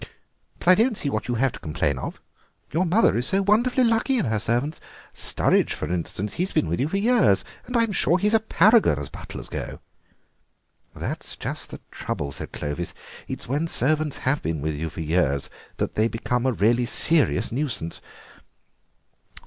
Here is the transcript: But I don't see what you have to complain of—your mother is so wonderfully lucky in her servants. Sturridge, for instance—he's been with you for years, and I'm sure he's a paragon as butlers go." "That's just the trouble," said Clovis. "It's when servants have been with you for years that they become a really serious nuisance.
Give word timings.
But 0.57 0.67
I 0.67 0.73
don't 0.73 0.97
see 0.97 1.11
what 1.11 1.27
you 1.27 1.35
have 1.35 1.51
to 1.51 1.59
complain 1.59 1.99
of—your 1.99 2.87
mother 2.87 3.15
is 3.15 3.27
so 3.27 3.43
wonderfully 3.43 3.83
lucky 3.83 4.17
in 4.17 4.25
her 4.25 4.39
servants. 4.39 4.81
Sturridge, 5.13 5.73
for 5.73 5.93
instance—he's 5.93 6.53
been 6.53 6.67
with 6.67 6.79
you 6.79 6.87
for 6.87 6.97
years, 6.97 7.45
and 7.67 7.77
I'm 7.77 7.91
sure 7.91 8.17
he's 8.17 8.33
a 8.33 8.39
paragon 8.39 8.97
as 8.97 9.09
butlers 9.09 9.47
go." 9.47 9.79
"That's 10.95 11.35
just 11.35 11.69
the 11.69 11.81
trouble," 11.91 12.31
said 12.31 12.51
Clovis. 12.51 12.95
"It's 13.27 13.47
when 13.47 13.67
servants 13.67 14.17
have 14.25 14.41
been 14.41 14.59
with 14.59 14.73
you 14.73 14.89
for 14.89 15.01
years 15.01 15.51
that 15.77 15.93
they 15.93 16.07
become 16.07 16.47
a 16.47 16.51
really 16.51 16.87
serious 16.87 17.51
nuisance. 17.51 18.01